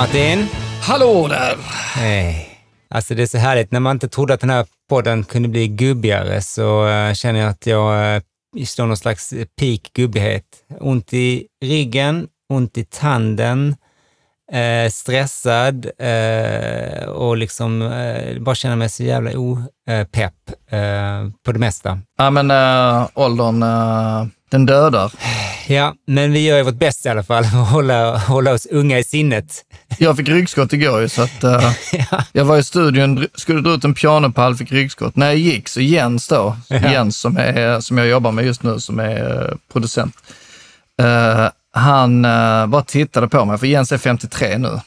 [0.00, 0.46] Martin!
[0.82, 1.56] Hallå där!
[1.94, 2.48] Hej.
[2.90, 5.68] Alltså det är så härligt, när man inte trodde att den här podden kunde bli
[5.68, 10.44] gubbigare så uh, känner jag att jag uh, står någon slags peak gubbighet.
[10.80, 13.76] Ont i ryggen, ont i tanden,
[14.54, 17.78] uh, stressad uh, och liksom
[18.40, 20.34] bara känner mig så jävla opepp
[21.44, 21.98] på det mesta.
[22.18, 23.60] Ja men uh, åldern,
[24.50, 25.12] den dödar.
[25.70, 28.66] Ja, men vi gör ju vårt bästa i alla fall för att hålla, hålla oss
[28.66, 29.64] unga i sinnet.
[29.98, 31.72] Jag fick ryggskott igår ju, så att uh,
[32.10, 32.24] ja.
[32.32, 35.16] jag var i studion, skulle dra ut en pianopall, fick ryggskott.
[35.16, 36.76] När jag gick så Jens då, ja.
[36.76, 40.14] Jens som, är, som jag jobbar med just nu, som är uh, producent,
[41.02, 42.22] uh, han
[42.70, 44.80] bara tittade på mig, för Jens är 53 nu.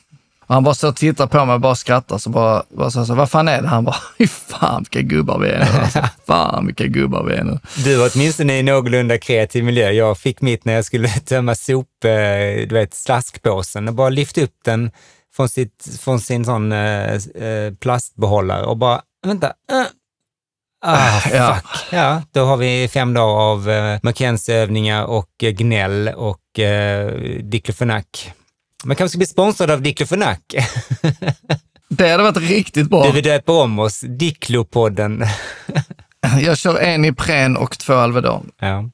[0.53, 2.17] Han bara så och tittar på mig och bara skrattar.
[2.17, 3.67] Så bara, bara så, så, vad fan är det?
[3.67, 5.79] Han bara, fy fan vilka gubbar vi är nu.
[5.79, 7.59] Alltså, fan vilka gubbar vi är nu.
[7.83, 9.91] Du var åtminstone i någorlunda kreativ miljö.
[9.91, 12.09] Jag fick mitt när jag skulle tömma sop, eh,
[12.67, 14.91] du vet, slaskpåsen och bara lyfte upp den
[15.35, 19.85] från, sitt, från sin sån eh, eh plastbehållare och bara, vänta, uh.
[20.85, 21.33] Ah, fuck.
[21.33, 21.59] Ja.
[21.91, 27.11] ja, då har vi fem dagar av eh, McKenzie-övningar och gnäll och eh,
[27.43, 28.33] diklofenak.
[28.85, 30.39] Man kanske ska bli sponsrad av Diklofenak.
[31.87, 33.05] Det hade varit riktigt bra.
[33.05, 33.99] Du, vi döper om oss.
[33.99, 35.25] Diklopodden.
[36.41, 38.51] Jag kör en Ipren och två Alvedon.
[38.59, 38.89] Ja.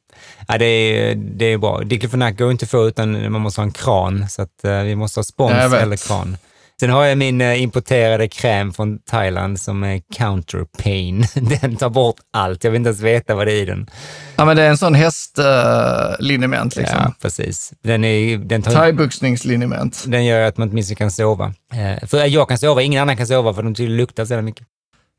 [0.47, 1.81] Ja, det är, det är bra.
[1.81, 4.95] Diklofenak går inte att få utan man måste ha en kran, så att, uh, vi
[4.95, 6.37] måste ha spons eller kran.
[6.79, 11.25] Sen har jag min uh, importerade kräm från Thailand som är counter pain.
[11.61, 12.63] Den tar bort allt.
[12.63, 13.89] Jag vill inte ens veta vad det är i den.
[14.35, 16.99] Ja, men det är en sån hästliniment uh, liksom.
[17.03, 17.73] Ja, precis.
[17.83, 20.03] Den är, den tar, Thaiboxningsliniment.
[20.07, 21.45] Den gör att man åtminstone kan sova.
[21.47, 24.67] Uh, för jag kan sova, ingen annan kan sova för de tydligen luktar så mycket.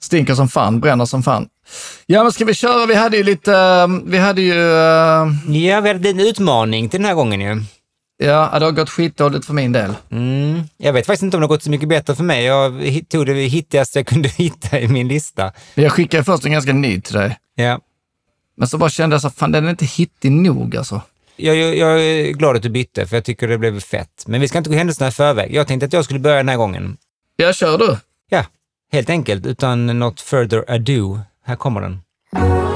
[0.03, 1.49] Stinker som fan, bränner som fan.
[2.07, 2.87] Ja, men ska vi köra?
[2.87, 4.55] Vi hade ju lite, uh, vi hade ju...
[5.59, 7.63] Ja, vi hade en utmaning till den här gången ju.
[8.23, 9.95] Ja, det har gått skitdåligt för min del.
[10.11, 10.63] Mm.
[10.77, 12.45] Jag vet faktiskt inte om det har gått så mycket bättre för mig.
[12.45, 12.73] Jag
[13.09, 15.53] tog det hittigaste jag kunde hitta i min lista.
[15.75, 17.39] Jag skickade först en ganska ny till dig.
[17.55, 17.81] Ja.
[18.57, 21.03] Men så bara kände jag så fan den är inte hittig nog alltså.
[21.37, 24.25] Jag, jag, jag, är glad att du bytte, för jag tycker det blev fett.
[24.27, 25.55] Men vi ska inte gå händelserna i förväg.
[25.55, 26.97] Jag tänkte att jag skulle börja den här gången.
[27.37, 27.97] Ja, kör du.
[28.29, 28.45] Ja,
[28.93, 29.47] helt enkelt.
[29.47, 31.21] Utan något further ado.
[31.45, 32.70] Här kommer den.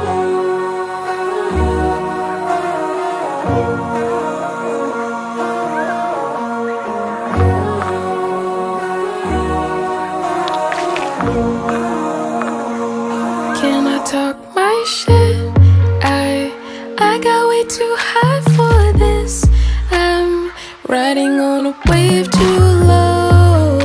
[21.88, 22.60] Wave too
[22.92, 23.78] low.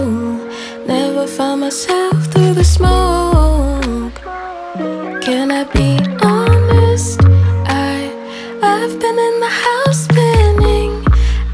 [0.85, 4.15] Never found myself through the smoke.
[5.21, 7.19] Can I be honest?
[7.65, 8.11] I
[8.61, 11.05] I've been in the house spinning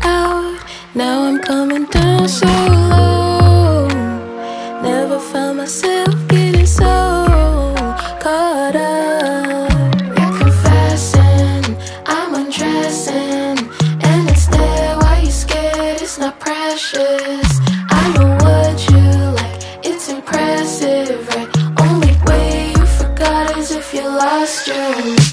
[0.02, 0.60] out.
[0.94, 2.48] Now I'm coming down so
[2.92, 3.88] low.
[4.82, 5.95] Never found myself
[24.16, 25.25] lost your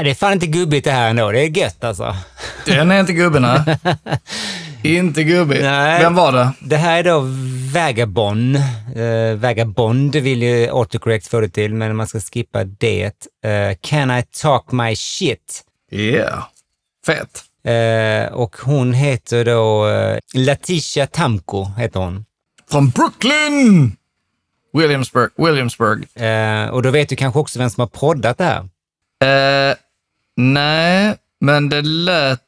[0.00, 1.30] är fan inte gubbigt det här ändå.
[1.30, 2.16] Det är gött alltså.
[2.66, 3.78] Den är inte gubben, nej.
[4.98, 5.62] inte gubbig.
[5.62, 6.02] Nej.
[6.02, 6.52] Vem var det?
[6.60, 7.20] Det här är då
[7.74, 8.56] Vagabond.
[8.96, 13.12] Uh, Vagabond vill ju autocorrect få det till, men man ska skippa det.
[13.46, 15.62] Uh, can I talk my shit?
[15.90, 16.44] Yeah.
[17.06, 17.44] Fett.
[17.64, 22.24] Eh, och hon heter då uh, Letitia Tamko, heter hon.
[22.70, 23.96] Från Brooklyn!
[24.72, 25.30] Williamsburg.
[25.36, 26.06] Williamsburg.
[26.72, 28.68] Och då vet du kanske också vem som har proddat det här.
[29.22, 29.74] Eh,
[30.36, 32.40] nej, men det lät,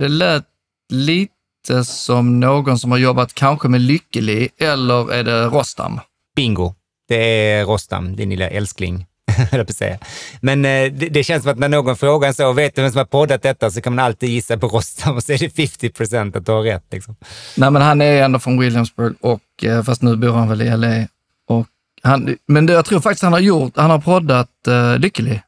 [0.00, 0.44] det lät
[0.92, 6.00] lite som någon som har jobbat kanske med Lykkeli, eller är det Rostam?
[6.36, 6.74] Bingo!
[7.08, 9.06] Det är Rostam, din lilla älskling.
[10.40, 12.98] Men eh, det, det känns som att när någon frågar så, vet du vem som
[12.98, 15.88] har poddat detta, så kan man alltid gissa på Rostam och så är det 50
[15.90, 16.84] procent att du har rätt.
[16.90, 17.16] Liksom.
[17.56, 20.76] Nej, men han är ändå från Williamsburg, och, eh, fast nu bor han väl i
[20.76, 21.06] LA.
[21.48, 21.66] Och
[22.02, 25.40] han, men jag tror faktiskt han har gjort, han har poddat uh, Lykkeli.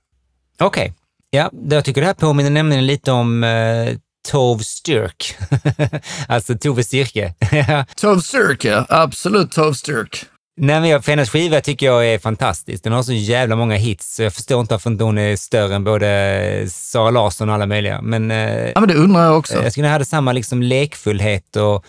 [0.61, 0.93] Okej.
[1.31, 3.89] Ja, det- jag tycker det här påminner nämligen lite om uh,
[4.29, 5.37] Tove Styrk.
[6.29, 7.35] alltså Tove Styrke.
[7.97, 8.87] Tove Styrk, ja.
[8.89, 10.25] Absolut Tove Styrk.
[10.63, 12.85] Nej, men jag, för hennes skiva tycker jag är fantastisk.
[12.85, 15.75] Den har så jävla många hits, så jag förstår inte varför inte hon är större
[15.75, 18.03] än både Sara Larsson och alla möjliga.
[18.03, 19.63] Men eh, Ja, men det undrar jag också.
[19.63, 21.85] jag skulle ha samma liksom lekfullhet och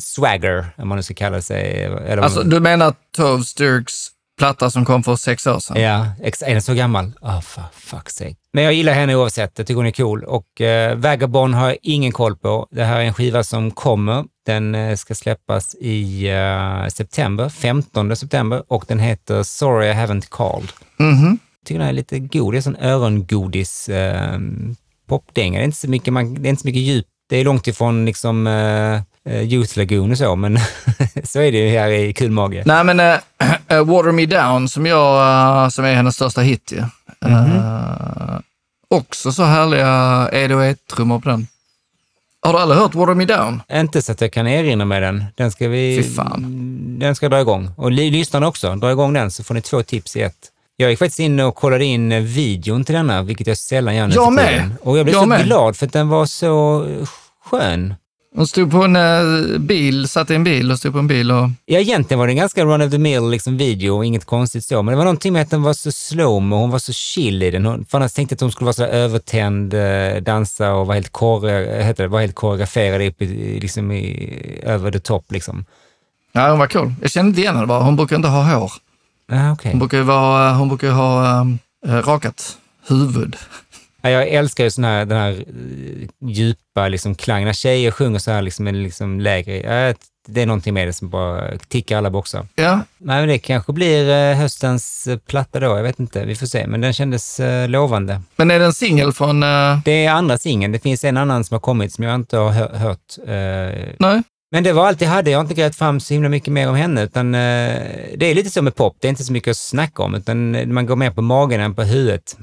[0.00, 1.84] swagger, om man nu ska kalla sig.
[1.84, 4.08] Eller, Alltså, du menar Tove Styrks
[4.38, 5.80] platta som kom för sex år sedan?
[5.82, 7.12] Ja, ex- är den så gammal?
[7.20, 8.34] Oh, for fuck's sake.
[8.52, 9.58] Men jag gillar henne oavsett.
[9.58, 10.24] Jag tycker hon är cool.
[10.24, 12.66] Och eh, Vagabond har jag ingen koll på.
[12.70, 14.24] Det här är en skiva som kommer.
[14.46, 20.26] Den eh, ska släppas i eh, september, 15 september och den heter Sorry I haven't
[20.28, 20.72] called.
[20.98, 21.38] Mhm.
[21.66, 22.54] tycker den är lite god.
[22.54, 24.38] Det är sån örongodis eh,
[25.08, 25.58] popdänga.
[25.58, 27.06] Det är inte så mycket, man, det är inte så mycket djup.
[27.28, 28.46] Det är långt ifrån liksom
[29.28, 30.58] eh, Youth Lagoon och så, men
[31.24, 32.62] så är det ju här i Kulmage.
[32.66, 33.18] Nej, men äh,
[33.84, 35.20] Water Me Down, som, jag,
[35.64, 36.78] eh, som är hennes största hit ju.
[37.30, 38.38] Eh,
[38.88, 39.86] också så härliga
[40.32, 41.46] 808-trummor på den.
[42.44, 43.62] Har du aldrig hört Water Me Down?
[43.72, 45.24] Inte så att jag kan erinra mig den.
[45.34, 46.02] Den ska vi...
[46.02, 46.44] Fy fan.
[46.98, 47.70] Den ska dra igång.
[47.76, 50.48] Och lyssnarna också, dra igång den så får ni två tips i ett.
[50.76, 54.14] Jag gick faktiskt in och kollade in videon till denna, vilket jag sällan gör nu
[54.14, 54.70] Jag med.
[54.82, 55.44] Och jag blev Jag så med.
[55.44, 56.86] glad för att den var så
[57.44, 57.94] skön.
[58.34, 61.30] Hon stod på en eh, bil, satt i en bil och stod på en bil
[61.30, 61.50] och...
[61.64, 64.82] Ja, egentligen var det en ganska run of the mill liksom, video, inget konstigt så.
[64.82, 67.42] Men det var någonting med att den var så slow och hon var så chill
[67.42, 67.66] i den.
[67.66, 70.94] Hon, för annars tänkte jag att hon skulle vara så övertänd, eh, dansa och vara
[70.94, 75.32] helt, kore, heter det, var helt koreograferad upp i, liksom i, över the top.
[75.32, 75.64] Liksom.
[76.32, 76.94] Ja, hon var cool.
[77.00, 77.82] Jag kände inte igen henne bara.
[77.82, 78.72] Hon brukar inte ha hår.
[79.32, 79.72] Ah, okay.
[79.72, 81.40] Hon brukar ju vara, hon brukar ju ha
[81.86, 83.36] eh, rakat huvud.
[84.02, 87.46] Ja, jag älskar ju sån här, den här eh, djupa liksom, klangen.
[87.46, 89.94] När tjejer sjunger så här liksom, en liksom, lägre...
[90.28, 92.46] Det är någonting med det som bara tickar alla boxar.
[92.54, 95.66] Ja, Nej, men det kanske blir eh, höstens eh, platta då.
[95.76, 96.24] Jag vet inte.
[96.24, 96.66] Vi får se.
[96.66, 98.20] Men den kändes lovande.
[98.36, 99.42] men är det en singel från...
[99.42, 100.72] eh, Det är andra singeln.
[100.72, 103.18] Det finns en annan som har kommit som jag inte har hö- hört.
[103.26, 104.22] Eh, nej?
[104.50, 105.30] Men det var allt jag hade.
[105.30, 107.02] Jag har inte grävt fram så himla mycket mer om henne.
[107.02, 107.40] Utan, eh,
[108.16, 108.96] det är lite som med pop.
[109.00, 111.74] Det är inte så mycket att snacka om, utan man går mer på magen än
[111.74, 112.36] på huvudet.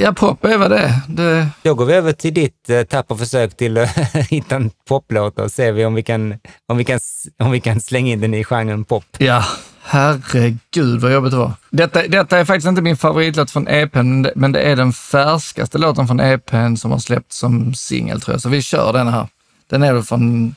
[0.00, 1.02] Ja, pop är vad det.
[1.08, 3.96] Det, Då går vi över till ditt eh, tappra försök till att
[4.30, 6.34] hitta en poplåt och ser vi om vi, kan,
[6.66, 7.00] om, vi kan,
[7.38, 9.04] om vi kan slänga in den i genren pop.
[9.18, 9.44] ja,
[9.82, 11.52] herregud vad jobbigt det var.
[11.70, 16.06] Detta, detta är faktiskt inte min favoritlåt från EPn, men det, är den färskaste låten
[16.06, 18.40] från EPn som har släppts som singel tror jag.
[18.40, 19.28] Så vi kör den här.
[19.70, 20.54] Den är väl från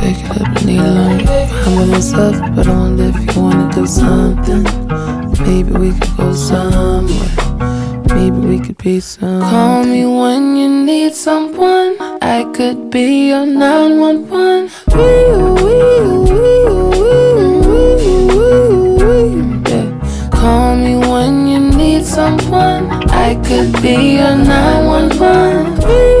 [0.00, 1.28] Pick it up and need alone.
[1.28, 4.64] I'm by myself, but wonder if you wanna do something.
[5.46, 7.43] Maybe we could go somewhere.
[8.14, 9.40] Maybe we could be some.
[9.42, 11.96] Call me when you need someone.
[12.22, 14.70] I could be your 911.
[19.74, 19.86] Yeah.
[20.30, 22.84] Call me when you need someone.
[23.10, 26.13] I could be your 911.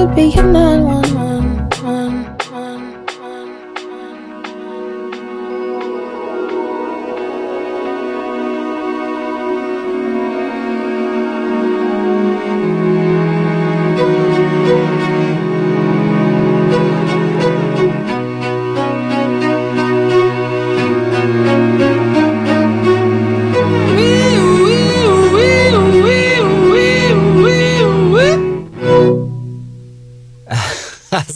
[0.00, 0.99] Could be your 911.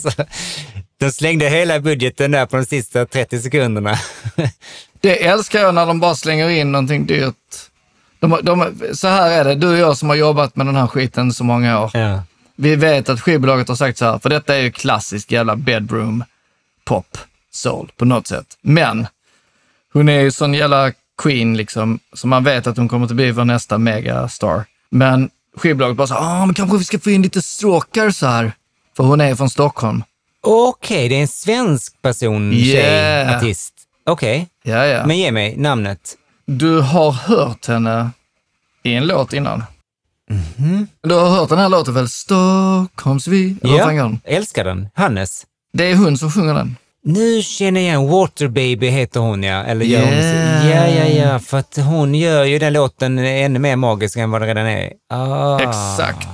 [0.05, 0.25] Alltså,
[0.97, 3.99] de slängde hela budgeten där på de sista 30 sekunderna.
[5.01, 7.35] Det älskar jag när de bara slänger in någonting dyrt.
[8.19, 10.87] De, de, så här är det, du och jag som har jobbat med den här
[10.87, 11.91] skiten så många år.
[11.93, 12.23] Ja.
[12.55, 16.23] Vi vet att skivbolaget har sagt så här, för detta är ju klassisk jävla bedroom
[16.85, 17.17] pop
[17.51, 18.45] soul på något sätt.
[18.61, 19.07] Men
[19.93, 23.31] hon är ju sån jävla queen liksom, så man vet att hon kommer att bli
[23.31, 24.65] vår nästa megastar.
[24.89, 28.27] Men skivbolaget bara så här, ah, men kanske vi ska få in lite stråkar så
[28.27, 28.51] här.
[28.97, 30.03] För hon är från Stockholm.
[30.41, 33.37] Okej, det är en svensk person, tjej, Yeah.
[33.37, 33.73] artist.
[34.05, 35.05] Okej, Ja, ja.
[35.05, 36.15] men ge mig namnet.
[36.45, 38.09] Du har hört henne
[38.83, 39.63] i en låt innan.
[41.03, 42.09] Du har hört den här låten väl?
[42.09, 43.55] Stockholmsvi?
[43.61, 44.19] Ja, hon?
[44.23, 44.89] älskar den.
[44.93, 45.45] Hannes.
[45.73, 46.75] Det är hon som sjunger den.
[47.07, 49.63] Nu känner jag igen Waterbaby heter hon ja.
[49.63, 50.69] Eller gör hon Yeah.
[50.69, 51.39] Ja, ja, ja.
[51.39, 54.91] För att hon gör ju den låten ännu mer magisk än vad den redan är.
[55.09, 55.59] Ah.
[55.59, 56.27] Exakt.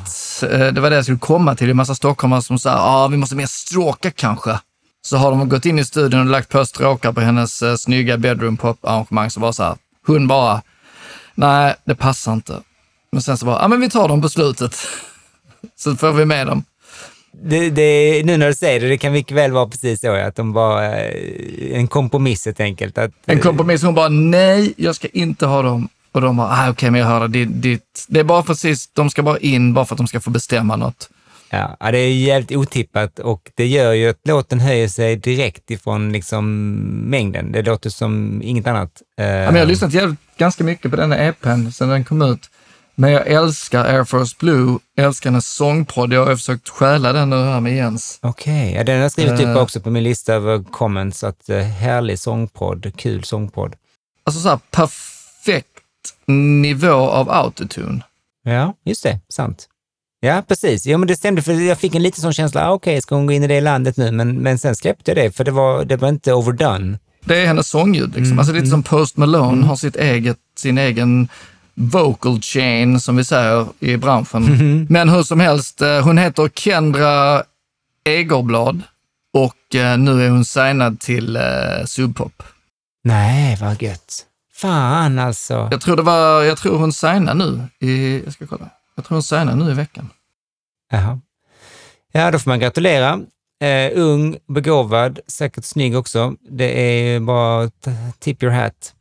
[0.43, 1.67] Eh, Det var det jag skulle komma till.
[1.67, 4.59] Det är en massa stockholmare som säger ah, vi måste mer stråka kanske.
[5.01, 8.17] Så har de gått in i studion och lagt på stråkar på hennes eh, snygga
[8.17, 9.29] bedroom pop-arrangemang.
[9.29, 9.75] Så bara så här,
[10.07, 10.61] hon bara,
[11.35, 12.59] nej, det passar inte.
[13.11, 14.75] Men sen så bara, ja ah, men vi tar dem på slutet.
[15.77, 16.63] så får vi med dem.
[17.43, 20.35] Det, det, nu när du säger det, det kan mycket väl vara precis så att
[20.35, 22.97] de var eh, en kompromiss helt enkelt.
[22.97, 25.89] Att, En kompromiss, hon bara, nej, jag ska inte ha dem.
[26.11, 27.45] Och de bara, ah, okej, men jag hör det.
[27.45, 28.19] Det, det.
[28.19, 31.09] är bara precis, de ska bara in bara för att de ska få bestämma något.
[31.49, 36.11] Ja, det är jävligt otippat och det gör ju att låten höjer sig direkt ifrån
[36.11, 36.75] liksom
[37.09, 37.51] mängden.
[37.51, 38.91] Det låter som inget annat.
[39.19, 42.03] Eh, Ja, men jag har lyssnat jävligt, ganska mycket på den här EPn sedan den
[42.03, 42.49] kom ut.
[43.01, 46.13] Men jag älskar Air Force Blue, jag älskar hennes sångpodd.
[46.13, 48.19] Jag har försökt stjäla den nu här med Jens.
[48.21, 49.57] Okej, ja, den har jag skrivit upp Eh.
[49.57, 51.23] också på min lista över comments.
[51.23, 53.75] Att, eh, härlig sångpodd, kul sångpodd.
[54.23, 55.67] Alltså så här perfekt
[56.61, 58.01] nivå av autotune.
[58.43, 59.67] Ja, just det, sant.
[60.19, 60.85] Ja, precis.
[60.85, 63.25] Ja, men det stämde, för jag fick en liten sån känsla, ah, okej, ska hon
[63.25, 64.11] gå in i det landet nu?
[64.11, 66.99] Men, men sen släppte jag det, för det var, det var inte overdone.
[67.25, 68.07] Det är hennes sångljud.
[68.09, 68.23] Liksom.
[68.25, 71.27] Mm, Alltså lite som Post Malone har sitt eget, sin egen
[71.81, 74.43] vocal chain, som vi säger i branschen.
[74.43, 74.85] Mm-hmm.
[74.89, 77.43] Men hur som helst, eh, hon heter Kendra
[78.03, 78.81] Egerblad
[79.33, 82.43] och eh, nu är hon signad till eh, Sub Pop.
[83.03, 84.25] Nej, vad gött.
[84.53, 85.67] Fan alltså.
[85.71, 88.69] Jag tror det var, jag tror hon signade nu i, jag ska kolla.
[88.95, 90.09] Jag tror hon signade nu i veckan.
[90.91, 91.19] Jaha.
[92.11, 93.19] Ja, då får man gratulera.
[93.61, 96.35] Eh, ung, begåvad, säkert snygg också.
[96.49, 97.69] Det är bara
[98.19, 98.93] tip your hat.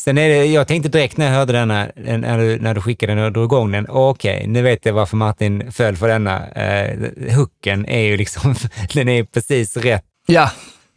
[0.00, 3.14] Sen är det, jag tänkte direkt när jag hörde denna, när du, när du skickade
[3.14, 6.48] den och drog igång den, okej, nu vet jag varför Martin föll för denna.
[6.48, 6.98] Eh,
[7.36, 8.54] hooken är ju liksom,
[8.94, 10.04] den är precis rätt.
[10.26, 10.50] Ja,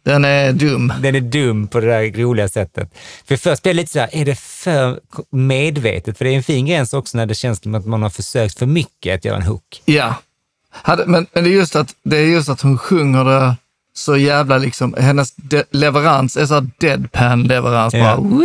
[0.04, 0.92] den är dum.
[1.02, 2.94] Den är dum på det där roliga sättet.
[3.24, 6.18] För först blev jag lite så här, är det för medvetet?
[6.18, 8.58] För det är en fin gräns också när det känns som att man har försökt
[8.58, 9.82] för mycket att göra en hook.
[9.84, 10.14] Ja.
[10.86, 13.56] Men, men det, är just att, det är just att hon sjunger det
[13.94, 15.28] så jävla liksom, hennes
[15.70, 17.94] leverans är så deadpan-leverans.
[17.94, 18.16] Ja.
[18.16, 18.44] Bara,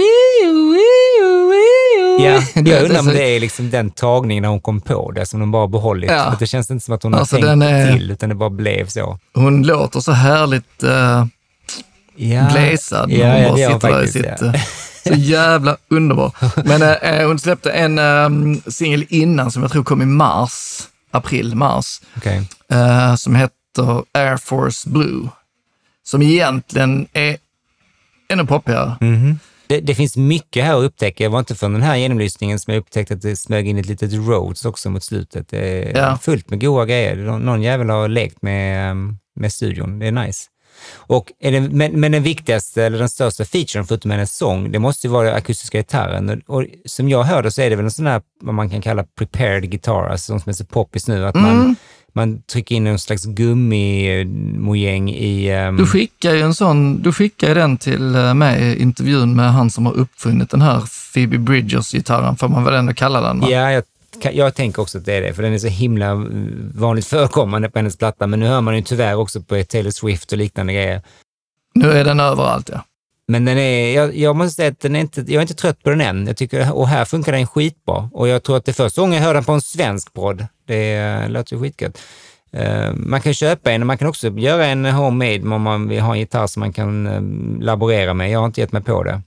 [2.20, 5.26] Ja, Det- jag undrar om det är liksom den tagningen när hon kom på det
[5.26, 6.12] som de bara behållit.
[6.12, 6.36] Ja.
[6.40, 8.50] Det känns inte som att hon har Alltså, tänkt den är- till, utan det bara
[8.50, 9.20] blev så.
[9.34, 11.26] Hon låter så härligt uh,
[12.16, 14.42] Ja, bläsad när ja, hon bara hon sitter där i sitt...
[14.42, 14.62] eh,
[15.08, 16.32] så jävla underbar.
[16.66, 20.80] Men eh, hon släppte en um, singel innan som jag tror kom i mars.
[21.12, 22.02] april, mars,
[22.72, 23.36] eh, som
[23.82, 25.30] heter Air Force Blue.
[26.04, 27.38] Som egentligen är
[28.30, 28.96] ännu poppigare.
[29.02, 29.40] Mhm.
[29.68, 31.24] Det, det finns mycket här att upptäcka.
[31.24, 33.86] Jag var inte från den här genomlyssningen som jag upptäckte att det smög in ett
[33.86, 35.48] litet Rhodes också mot slutet.
[35.50, 35.60] Det
[35.92, 36.18] är Ja.
[36.22, 37.16] fullt med goa grejer.
[37.16, 40.00] Nå- Någon jävel har lekt med, ehm, med studion.
[40.00, 40.48] Det är nice.
[40.96, 45.08] Och det, men, men den viktigaste, eller den största featuren förutom hennes sång, det måste
[45.08, 46.30] ju vara den akustiska gitarren.
[46.48, 48.82] Och, och som jag hörde så är det väl en sån här, vad man kan
[48.82, 51.76] kalla prepared guitar, alltså sånt som är så poppis nu, att man,
[52.16, 55.50] man trycker in en slags gummimojäng i...
[55.52, 59.70] ehm, Du skickar ju en sån, du skickar den till eh, mig intervjun med han
[59.70, 63.48] som har uppfunnit den här Phoebe Bridgers-gitarren, får man väl ändå kalla den va?
[63.50, 63.84] Ja, jag,
[64.34, 66.18] jag tänker också att det är det, för den är så himla eh,
[66.76, 70.32] vanligt förekommande på hennes platta, men nu hör man ju tyvärr också på Taylor Swift
[70.32, 71.02] och liknande grejer.
[71.76, 72.86] Nu är den överallt ja.
[73.28, 75.84] Men den är, jag, jag måste säga att den är inte, jag är inte trött
[75.84, 76.28] på den än.
[76.28, 78.10] Jag tycker, och här funkar den skitbra.
[78.14, 80.48] Och jag tror att det är första gången jag hör den på en svensk podd.
[80.66, 82.02] Det låter ju skitgött.
[82.52, 86.02] Eh, man kan köpa en och man kan också göra en homemade om man vill
[86.02, 88.30] ha en gitarr som man kan eh, laborera med.
[88.32, 89.22] Jag har inte gett mig på det.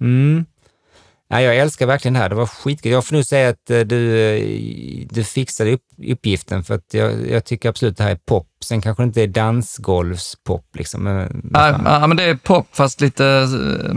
[0.00, 0.44] Mm.
[1.30, 2.28] Ja, jag älskar verkligen det här.
[2.28, 2.92] Det var skitgött.
[2.92, 7.30] Jag får nu säga att eh, du, eh, du fixade upp, uppgiften för att jag,
[7.30, 8.46] jag tycker absolut det här är pop.
[8.64, 11.02] Sen kanske det inte är dansgolvspop liksom.
[11.02, 11.50] men-
[11.84, 13.94] ja, men det är pop fast lite eh,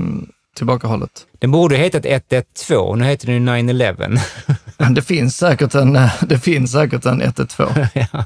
[0.58, 1.26] tillbakahållet.
[1.40, 4.08] Den borde ha hetat 112, nu heter den ju 911.
[4.96, 7.70] Det finns säkert en, det finns säkert en 112.
[7.94, 8.26] ja.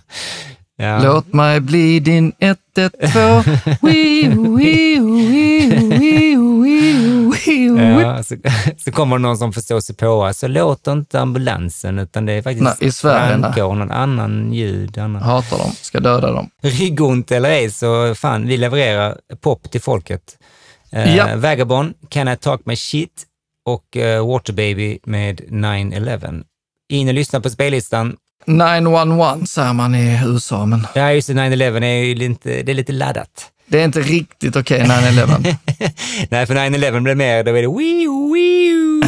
[0.77, 1.03] Ja.
[1.03, 3.43] Låt mig bli din 112.
[3.81, 5.54] Wee, wee, wee,
[8.25, 8.35] så,
[8.77, 12.63] så kommer någon som förstår sig på, så låter inte ambulansen, utan det är faktiskt
[12.63, 14.97] Nej, i Sverige, brandkår, någon annan ljud.
[14.97, 15.21] Annan.
[15.21, 16.49] Hatar dem, ska döda dem.
[16.61, 20.37] Ryggont eller ej, så fan, vi levererar pop till folket.
[20.91, 21.35] Eh, Ja.
[21.35, 23.23] Vagabond, Can I Talk My Shit
[23.65, 26.33] och eh, Waterbaby med 911.
[26.89, 28.15] In och lyssna på spellistan.
[28.47, 32.73] 911 säger man i USA, men Ja, just det, 911 är ju lite, det är
[32.73, 33.51] lite laddat.
[33.67, 35.37] Det är inte riktigt okej 911.
[36.29, 39.01] Nej, för 911 blir mer, då är det wiu, wiu.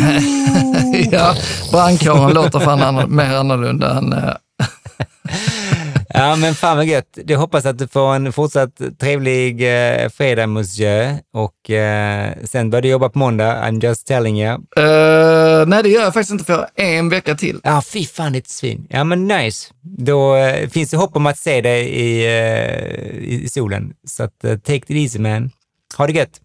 [1.12, 1.36] ja,
[1.72, 4.15] brandkåren låter fan anno- mer annorlunda än...
[6.17, 7.17] Ja, men fan vad gött.
[7.27, 9.62] Jag hoppas att du får en fortsatt trevlig
[10.03, 11.17] eh, fredag, monsieur.
[11.34, 14.53] Och eh, sen börjar du jobba på måndag, I'm just telling you.
[14.53, 17.60] eh, nej, det gör jag faktiskt inte för en vecka till.
[17.63, 18.88] Ja, fy fan ditt svin.
[18.89, 19.67] Ja, men nice.
[19.82, 23.93] Då eh, finns det hopp om att se dig i, eh, i solen.
[24.08, 25.51] Så att, eh, take it easy man.
[25.97, 26.39] Ha det gött.